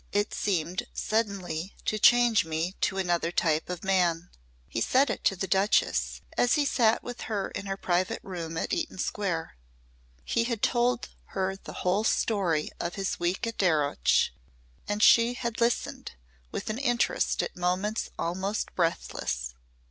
It 0.11 0.33
seemed 0.33 0.87
suddenly 0.95 1.75
to 1.85 1.99
change 1.99 2.43
me 2.43 2.73
to 2.81 2.97
another 2.97 3.31
type 3.31 3.69
of 3.69 3.83
man." 3.83 4.31
He 4.67 4.81
said 4.81 5.11
it 5.11 5.23
to 5.25 5.35
the 5.35 5.45
Duchess 5.45 6.21
as 6.35 6.55
he 6.55 6.65
sat 6.65 7.03
with 7.03 7.21
her 7.29 7.49
in 7.49 7.67
her 7.67 7.77
private 7.77 8.19
room 8.23 8.57
at 8.57 8.73
Eaton 8.73 8.97
Square. 8.97 9.57
He 10.25 10.45
had 10.45 10.63
told 10.63 11.09
her 11.37 11.55
the 11.55 11.73
whole 11.85 12.03
story 12.03 12.71
of 12.79 12.95
his 12.95 13.19
week 13.19 13.45
at 13.45 13.59
Darreuch 13.59 14.31
and 14.87 15.03
she 15.03 15.35
had 15.35 15.61
listened 15.61 16.13
with 16.51 16.71
an 16.71 16.79
interest 16.79 17.43
at 17.43 17.55
moments 17.55 18.09
almost 18.17 18.73
breathless. 18.73 19.53